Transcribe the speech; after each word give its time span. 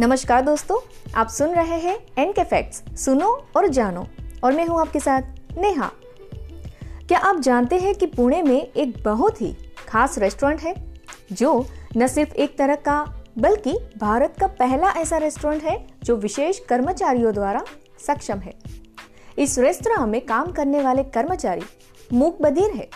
नमस्कार 0.00 0.42
दोस्तों, 0.42 0.78
आप 1.14 1.28
सुन 1.28 1.50
रहे 1.50 1.78
हैं 1.78 1.98
एन 2.18 2.32
के 2.32 2.44
फैक्ट्स 2.44 3.04
सुनो 3.04 3.46
और 3.56 3.68
जानो। 3.68 4.06
और 4.44 4.52
मैं 4.52 4.66
हूँ 4.66 4.80
आपके 4.80 5.00
साथ 5.00 5.22
नेहा। 5.58 5.90
क्या 7.08 7.18
आप 7.18 7.40
जानते 7.40 7.78
हैं 7.78 7.94
कि 7.94 8.06
पुणे 8.06 8.42
में 8.42 8.72
एक 8.72 9.02
बहुत 9.04 9.40
ही 9.40 9.56
खास 9.88 10.18
रेस्टोरेंट 10.18 10.60
है, 10.60 10.74
जो 11.32 11.66
न 11.96 12.06
सिर्फ़ 12.06 12.34
एक 12.34 12.58
तरह 12.58 12.74
का, 12.74 13.24
बल्कि 13.38 13.78
भारत 13.98 14.34
का 14.40 14.46
पहला 14.46 14.90
ऐसा 14.90 15.16
रेस्टोरेंट 15.16 15.62
है, 15.62 15.86
जो 16.04 16.16
विशेष 16.16 16.58
कर्मचारियों 16.58 17.34
द्वारा 17.34 17.64
सक्षम 18.06 18.38
है। 18.38 18.54
इस 19.38 19.58
रेस्तरा 19.58 20.06
में 20.06 20.26
काम 20.26 20.52
करने 20.52 20.80
वाले 20.80 21.04
कर्मचारी 21.04 21.62
मूक 22.12 22.42
बधिर 22.42 22.70
है, 22.70 22.88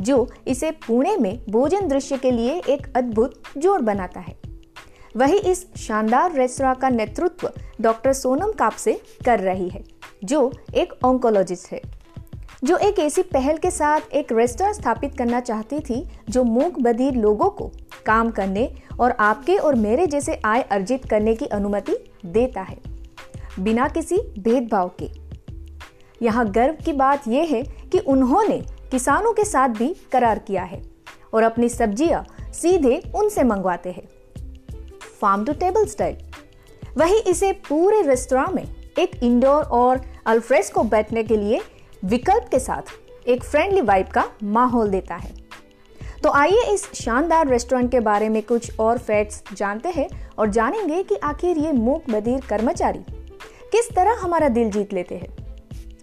जो 0.00 0.30
इसे 0.48 0.70
पुणे 0.70 1.16
में 1.16 1.42
भोजन 1.50 1.88
दृश्य 1.88 2.18
के 2.18 2.30
लिए 2.30 2.62
एक 2.68 2.96
अद्भुत 2.96 3.42
जोड़ 3.58 3.80
बनाता 3.80 4.20
है। 4.20 4.41
वही 5.16 5.38
इस 5.38 5.66
शानदार 5.78 6.32
रेस्तरा 6.32 6.72
का 6.74 6.88
नेतृत्व 6.88 7.50
डॉक्टर 7.80 8.12
सोनम 8.12 8.52
कापसे 8.52 8.92
कर 9.24 9.40
रही 9.40 9.68
है, 9.68 9.82
जो 10.24 10.52
एक 10.74 10.92
ऑन्कोलॉजिस्ट 11.04 11.72
है। 11.72 11.80
जो 12.64 12.76
एक 12.78 12.98
ऐसी 12.98 13.22
पहल 13.22 13.56
के 13.56 13.70
साथ 13.70 14.12
एक 14.12 14.32
रेस्टोरेंट 14.32 14.74
स्थापित 14.76 15.16
करना 15.18 15.40
चाहती 15.40 15.80
थी, 15.80 16.04
जो 16.30 16.44
मूक 16.44 16.78
बधिर 16.80 17.14
लोगों 17.14 17.48
को 17.50 17.70
काम 18.06 18.30
करने 18.30 18.70
और 19.00 19.10
आपके 19.10 19.56
और 19.56 19.74
मेरे 19.74 20.06
जैसे 20.06 20.40
आय 20.44 20.62
अर्जित 20.62 21.04
करने 21.04 21.34
की 21.34 21.46
अनुमति 21.46 21.96
देता 22.26 22.60
है, 22.60 22.78
बिना 23.60 23.88
किसी 23.88 24.18
भेदभाव 24.38 24.90
के। 25.02 25.10
यहाँ 26.20 26.46
गर्व 26.50 26.76
की 26.84 26.92
बात 26.92 27.28
यह 27.28 27.48
है 27.50 27.62
कि 27.62 27.98
उन्होंने 27.98 28.60
किसानों 28.90 29.32
के 29.32 29.44
साथ 29.44 29.68
भी 29.68 29.94
करार 30.12 30.38
किया 30.38 30.62
है 30.62 30.82
और 31.34 31.42
अपनी 31.42 31.68
सब्ज़ियाँ 31.68 32.24
सीधे 32.52 33.02
उनसे 33.14 33.42
मंगवाते 33.42 33.90
हैं। 33.90 34.08
फार्म 35.22 35.44
टू 35.44 35.52
टेबल 35.52 35.86
स्टाइल 35.86 36.16
वही 36.96 37.18
इसे 37.20 37.52
पूरे 37.68 38.02
रेस्तोरां 38.02 38.52
में 38.52 38.64
एक 38.98 39.22
इंडोर 39.22 39.64
और 39.64 40.00
अल्फ्रेस्को 40.26 40.82
बैठने 40.82 41.22
के 41.22 41.36
लिए 41.36 41.60
विकल्प 42.04 42.48
के 42.50 42.58
साथ 42.58 42.82
एक 43.28 43.44
फ्रेंडली 43.44 43.80
वाइब 43.80 44.08
का 44.08 44.24
माहौल 44.42 44.90
देता 44.90 45.14
है। 45.14 45.30
तो 46.22 46.30
आइए 46.30 46.62
इस 46.72 46.92
शानदार 46.94 47.48
रेस्टोरेंट 47.48 47.90
के 47.90 48.00
बारे 48.00 48.28
में 48.28 48.42
कुछ 48.42 48.78
और 48.78 48.98
फैक्ट्स 48.98 49.42
जानते 49.56 49.88
हैं 49.88 50.08
और 50.38 50.50
जानेंगे 50.50 51.02
कि 51.02 51.16
आखिर 51.16 51.58
ये 51.58 51.72
मूक 51.72 52.10
बधिर 52.10 52.40
कर्मचारी 52.40 53.04
किस 53.72 53.90
तरह 53.96 54.20
हमारा 54.20 54.48
दिल 54.48 54.70
जीत 54.70 54.92
लेते 54.92 55.14
हैं। 55.14 55.36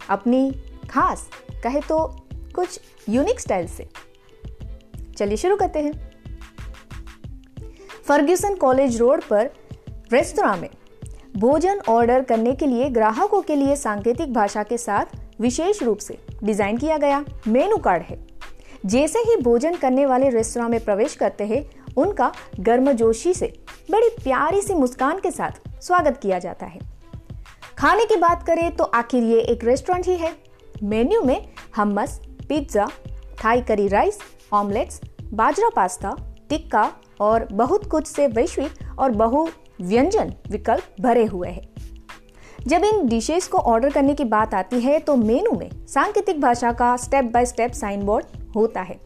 अपनी 0.09 0.52
खास, 0.90 1.30
कहे 1.64 1.80
तो 1.80 2.06
कुछ 2.56 2.80
यूनिक 3.09 3.40
स्टाइल 3.40 3.67
से। 3.67 3.90
चलिए 5.17 5.38
शुरू 5.38 5.56
करते 5.56 5.80
हैं। 5.80 6.09
फर्ग्यूसन 8.10 8.56
कॉलेज 8.56 8.98
रोड 9.00 9.24
पर 9.24 9.50
रेस्तरा 10.12 10.56
में 10.56 10.70
भोजन 11.38 11.80
ऑर्डर 11.90 12.22
करने 12.22 12.54
के 12.56 12.66
लिए 12.66 12.90
ग्राहकों 12.90 13.42
के 13.42 13.56
लिए 13.56 13.76
सांकेतिक 13.76 14.32
भाषा 14.34 14.64
के 14.64 14.78
साथ 14.78 15.06
विशेष 15.42 15.82
रूप 15.84 15.98
से 15.98 16.18
डिज़ाइन 16.44 16.78
किया 16.78 16.98
गया। 16.98 17.24
मेनू 17.48 17.78
कार्ड 17.78 18.04
है। 18.04 18.18
जैसे 18.86 19.20
ही 19.20 19.36
भोजन 19.42 19.76
करने 19.76 20.06
वाले 20.06 20.30
रेस्तरा 20.30 20.68
में 20.68 20.80
प्रवेश 20.86 21.16
करते 21.16 21.44
हैं, 21.44 21.64
उनका 21.98 22.32
गर्मजोशी 22.60 23.34
से 23.34 23.54
बड़ी 23.92 24.10
प्यारी 24.24 24.62
सी 24.62 24.74
मुस्कान 24.74 25.20
के 25.20 25.32
साथ 25.32 25.82
स्वागत 25.82 26.20
किया 26.24 26.40
जाता 26.40 26.66
है। 26.66 26.80
खाने 27.78 28.06
की 28.06 28.16
बात 28.16 28.44
करें 28.44 28.72
तो 28.72 28.84
आखिर 28.84 29.24
ये 29.24 29.40
एक 29.44 29.64
रेस्टोरेंट 29.64 30.08
ही 30.08 30.16
है। 30.16 30.34
मेन्यू 30.84 31.22
में 31.22 31.48
hummus 31.76 32.20
pizza, 32.50 32.88
Thai 33.44 33.62
curry 33.62 33.88
rice, 33.88 34.20
omelettes, 34.54 35.00
बाजरा 35.24 35.70
पास्ता, 35.70 36.16
टिक्का 36.50 36.92
और 37.22 37.48
बहुत 37.52 37.86
कुछ 37.86 38.08
से 38.08 38.28
वैश्विक 38.28 39.00
और 39.00 39.12
बहु 39.12 39.48
व्यंजन 39.81 40.34
विकल्प 40.50 41.02
भरे 41.02 41.25
हुए 41.25 41.50
हैं। 41.50 41.67
जब 42.67 42.84
इन 42.84 43.08
डिशेस 43.08 43.47
को 43.47 43.57
ऑर्डर 43.57 43.90
करने 43.90 44.13
की 44.13 44.24
बात 44.24 44.53
आती 44.53 44.80
है 44.80 45.00
तो 45.00 45.16
मेनू 45.16 45.52
में 45.52 45.69
सांकेतिक 45.88 46.41
भाषा 46.41 46.72
का 46.72 46.96
step 46.97 47.25
by 47.25 47.46
step 47.46 47.72
sign 47.72 48.03
board 48.03 48.25
होता 48.56 48.81
है, 48.81 49.00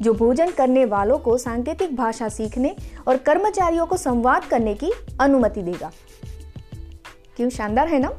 जो 0.00 0.12
भोजन 0.14 0.50
करने 0.50 0.84
वालों 0.84 1.18
को 1.18 1.36
सांकेतिक 1.38 1.96
भाषा 1.96 2.28
सीखने 2.28 2.74
और 3.08 3.16
कर्मचारियों 3.16 3.86
को 3.86 3.96
संवाद 3.96 4.44
करने 4.44 4.74
की 4.74 4.92
अनुमति 5.20 5.62
देगा। 5.62 5.90
क्यों 7.36 7.48
शानदार 7.50 7.88
है 7.88 7.98
ना? 7.98 8.12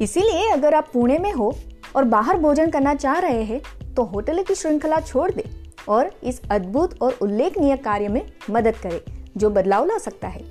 इसीलिए 0.00 0.48
अगर 0.48 0.74
आप 0.74 0.88
पुणे 0.92 1.18
में 1.18 1.32
हो 1.32 1.54
और 1.96 2.04
बाहर 2.04 2.38
भोजन 2.38 2.70
करना 2.70 2.94
चाह 2.94 3.18
रहे 3.18 3.42
हैं 3.42 3.94
तो 3.94 4.04
होटल 4.04 4.42
की 4.42 4.54
श्रृंखला 4.54 5.00
छोड़ 5.00 5.30
दे। 5.30 5.44
और 5.88 6.10
इस 6.22 6.40
अद्भुत 6.50 7.02
और 7.02 7.18
उल्लेखनीय 7.22 7.76
कार्य 7.76 8.08
में 8.08 8.22
मदद 8.50 8.76
करे, 8.76 9.04
जो 9.36 9.50
बदलाव 9.50 9.86
ला 9.86 9.98
सकता 9.98 10.28
है 10.28 10.44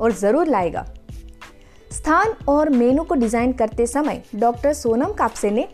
और 0.00 0.12
ज़रूर 0.12 0.46
लाएगा। 0.46 0.86
स्थान 1.90 2.34
और 2.48 2.68
मेनू 2.68 3.02
को 3.02 3.14
डिज़ाइन 3.14 3.52
करते 3.52 3.86
समय 3.86 4.22
डॉक्टर 4.34 4.72
सोनम 4.72 5.12
कापसे 5.12 5.50
ने 5.50 5.68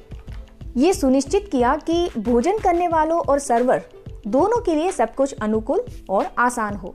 यह 0.77 0.93
सुनिश्चित 0.93 1.49
किया 1.53 1.77
कि 1.81 2.09
भोजन 2.19 2.59
करने 2.59 2.88
वालों 2.88 3.21
और 3.21 3.38
सर्वर 3.38 3.82
दोनों 4.27 4.60
के 4.60 4.75
लिए 4.75 4.93
सब 4.93 5.15
कुछ 5.15 5.34
अनुकूल 5.34 5.84
और 6.10 6.28
आसान 6.38 6.75
हो। 6.75 6.94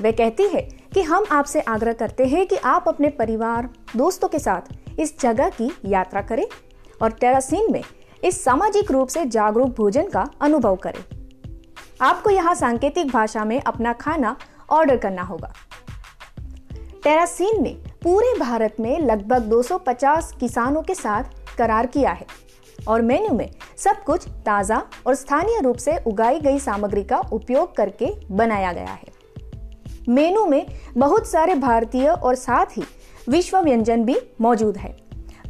वे 0.00 0.12
कहती 0.12 0.48
है 0.48 0.60
कि 0.94 1.02
हम 1.02 1.24
आपसे 1.32 1.60
आग्रह 1.60 1.92
करते 1.92 2.24
हैं 2.24 2.46
कि 2.46 2.56
आप 2.56 2.84
अपने 2.88 3.08
परिवार, 3.10 3.68
दोस्तों 3.96 4.28
के 4.28 4.38
साथ 4.38 5.00
इस 5.00 5.18
जगह 5.20 5.48
की 5.50 5.70
यात्रा 5.86 6.20
करें 6.22 6.46
और 7.02 7.10
टेरासीन 7.10 7.72
में 7.72 7.82
इस 8.24 8.42
सामाजिक 8.44 8.90
रूप 8.90 9.08
से 9.08 9.24
जागरूक 9.26 9.76
भोजन 9.76 10.08
का 10.08 10.26
अनुभव 10.40 10.76
करें। 10.76 11.17
आपको 12.00 12.30
यहाँ 12.30 12.54
सांकेतिक 12.54 13.10
भाषा 13.10 13.44
में 13.44 13.60
अपना 13.60 13.92
खाना 13.92 14.36
ऑर्डर 14.70 14.96
करना 14.96 15.22
होगा। 15.22 15.52
टेरासीन 17.04 17.62
ने 17.62 17.70
पूरे 18.02 18.38
भारत 18.38 18.76
में 18.80 18.98
लगभग 19.00 19.42
250 19.42 20.32
किसानों 20.40 20.82
के 20.82 20.94
साथ 20.94 21.56
करार 21.58 21.86
किया 21.86 22.10
है 22.10 22.26
और 22.88 23.02
मेन्यू 23.02 23.34
में 23.34 23.50
सब 23.76 24.02
कुछ 24.04 24.28
ताज़ा 24.46 24.82
और 25.06 25.14
स्थानीय 25.14 25.60
रूप 25.60 25.76
से 25.76 25.96
उगाई 26.06 26.40
गई 26.40 26.58
सामग्री 26.58 27.04
का 27.04 27.18
उपयोग 27.32 27.76
करके 27.76 28.12
बनाया 28.30 28.72
गया 28.72 28.92
है। 28.92 29.16
मेनू 30.08 30.46
में 30.46 30.66
बहुत 30.98 31.26
सारे 31.26 31.54
भारतीय 31.54 32.08
और 32.08 32.34
साथ 32.34 32.76
ही 32.76 32.84
विश्व 33.28 33.58
व्यंजन 33.58 34.04
भी 34.04 34.16
मौजूद 34.40 34.76
है। 34.76 34.96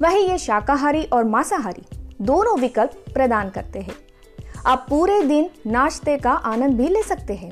वही 0.00 0.22
ये 0.22 0.38
शाकाहारी 0.38 1.04
और 1.04 1.24
मांसाहारी 1.24 1.82
दोनों 2.22 2.58
विकल्प 2.58 3.04
प्रदान 3.14 3.50
करते 3.50 3.78
हैं। 3.78 3.94
आप 4.66 4.86
पूरे 4.88 5.20
दिन 5.22 5.48
नाश्ते 5.66 6.16
का 6.16 6.30
आनंद 6.30 6.76
भी 6.76 6.88
ले 6.88 7.02
सकते 7.02 7.34
हैं। 7.34 7.50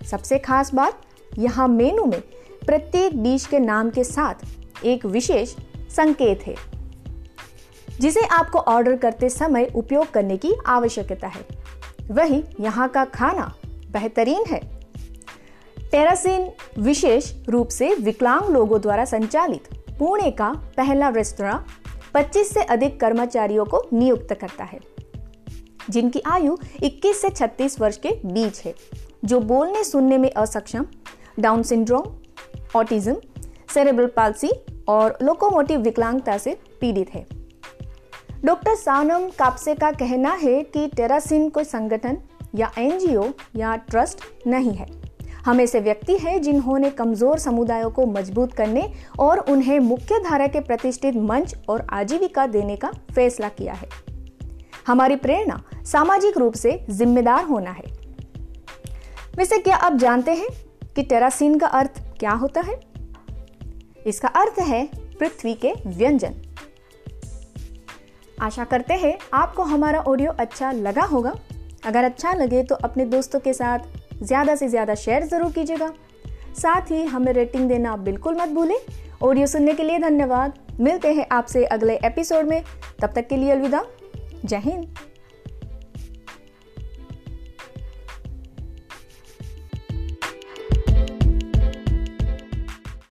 सबसे 0.00 0.38
खास 0.38 0.74
बात, 0.74 1.00
यहाँ 1.38 1.66
मेनू 1.68 2.04
में 2.04 2.20
प्रत्येक 2.66 3.22
डिश 3.22 3.46
के 3.46 3.58
नाम 3.58 3.90
के 3.90 4.04
साथ 4.04 4.84
एक 4.84 5.04
विशेष 5.06 5.54
संकेत 5.90 6.42
है, 6.46 6.54
जिसे 8.00 8.20
आपको 8.20 8.58
ऑर्डर 8.58 8.96
करते 8.96 9.28
समय 9.28 9.70
उपयोग 9.74 10.10
करने 10.10 10.36
की 10.36 10.52
आवश्यकता 10.66 11.28
है। 11.28 11.44
वही 12.10 12.42
यहाँ 12.60 12.88
का 12.88 13.04
खाना 13.04 13.52
बेहतरीन 13.92 14.44
है। 14.48 14.60
टेरासिन 15.90 16.50
विशेष 16.78 17.32
रूप 17.48 17.68
से 17.68 17.94
विकलांग 17.94 18.50
लोगों 18.50 18.80
द्वारा 18.80 19.04
संचालित 19.04 19.68
पुणे 19.98 20.30
का 20.30 20.52
पहला 20.76 21.08
रेस्तरा 21.08 21.64
25 22.14 22.52
से 22.54 22.62
अधिक 22.62 23.00
कर्मचारियों 23.00 23.64
को 23.64 23.82
नियुक्त 23.92 24.34
करता 24.34 24.64
है। 24.64 24.80
जिनकी 25.90 26.20
आयु 26.26 26.56
21 26.82 27.20
से 27.20 27.30
36 27.30 27.80
वर्ष 27.80 27.96
के 27.96 28.10
बीच 28.26 28.60
है, 28.64 28.74
जो 29.24 29.40
बोलने 29.40 29.84
सुनने 29.84 30.18
में 30.18 30.30
असक्षम 30.30 30.86
Down 31.40 31.62
syndrome 31.62 32.78
autism 32.78 33.16
cerebral 33.74 34.06
palsy 34.06 34.50
और 34.88 35.18
लोकोमोटिव 35.22 35.80
विकलांगता 35.80 36.38
से 36.38 36.56
पीड़ित 36.80 37.10
है। 37.10 37.26
डॉक्टर 38.44 38.74
सानम 38.74 39.28
कापसे 39.28 39.74
का 39.74 39.90
कहना 39.92 40.32
है 40.32 40.62
कि 40.62 40.86
टेरासिन 40.86 41.48
कोई 41.48 41.64
संगठन 41.64 42.18
या 42.54 42.70
एनजीओ 42.78 43.24
या 43.56 43.76
ट्रस्ट 43.76 44.20
नहीं 44.46 44.72
है। 44.72 44.86
हम 45.46 45.60
ऐसे 45.60 45.80
व्यक्ति 45.80 46.16
हैं 46.16 46.40
जिन्होंने 46.42 46.90
कमज़ोर 46.90 47.38
समुदायों 47.38 47.90
को 47.90 48.06
मज़बूत 48.06 48.52
करने 48.52 48.90
और 49.18 49.38
उन्हें 49.38 49.78
मुख्य 49.80 50.18
धारा 50.18 50.46
के 50.46 50.60
प्रतिष्ठित 50.60 51.16
मंच 51.16 51.54
और 51.68 51.86
आजीविका 51.90 52.46
देने 52.46 52.76
का 52.76 52.90
फैसला 53.14 53.48
किया 53.48 53.72
है। 53.72 53.88
हमारी 54.86 55.16
प्रेरणा 55.16 55.62
सामाजिक 55.86 56.38
रूप 56.38 56.54
से 56.54 56.78
जिम्मेदार 56.90 57.44
होना 57.44 57.70
है। 57.70 57.84
वैसे 59.36 59.58
क्या 59.58 59.76
आप 59.76 59.96
जानते 59.96 60.30
हैं 60.32 60.48
कि 60.96 61.02
टेरासीन 61.02 61.58
का 61.58 61.66
अर्थ 61.68 62.00
क्या 62.18 62.32
होता 62.34 62.60
है? 62.60 62.78
इसका 64.06 64.28
अर्थ 64.30 64.58
है 64.60 64.84
पृथ्वी 65.20 65.54
के 65.54 65.72
व्यंजन। 65.86 66.34
आशा 68.38 68.64
करते 68.64 68.94
हैं 68.94 69.16
आपको 69.34 69.62
हमारा 69.64 70.00
ऑडियो 70.00 70.32
अच्छा 70.32 70.72
लगा 70.72 71.04
होगा। 71.04 71.34
अगर 71.84 72.04
अच्छा 72.04 72.32
लगे 72.32 72.62
तो 72.62 72.74
अपने 72.74 73.04
दोस्तों 73.06 73.40
के 73.40 73.52
साथ 73.52 73.78
ज़्यादा 74.22 74.54
से 74.56 74.68
ज़्यादा 74.68 74.94
शेयर 74.96 75.26
ज़रूर 75.26 75.52
कीजिएगा। 75.52 75.92
साथ 76.56 76.90
ही 76.90 77.04
हमें 77.06 77.32
रेटिंग 77.32 77.68
देना 77.68 77.96
बिल्कुल 77.98 78.40
मत 78.40 78.48
भूलें। 78.48 78.76
ऑडियो 79.22 79.46
सुनने 79.46 79.74
के 79.74 79.82
लिए 79.82 79.98
धन्यवाद। 79.98 80.58
मिलते 80.80 81.12
हैं 81.14 81.26
आपसे 81.32 81.64
अगले 81.66 81.98
एपिसोड 82.04 82.46
में। 82.46 82.62
तब 83.02 83.12
तक 83.14 83.28
के 83.28 83.36
लिए 83.36 83.50
अलविदा। 83.50 83.84
जय 84.44 84.56
हिंद। 84.58 85.15